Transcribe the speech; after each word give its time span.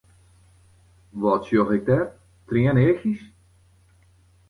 Wat 1.21 1.41
sjoch 1.47 1.71
ik 1.77 1.83
dêr, 1.89 2.05
trieneachjes? 2.47 3.23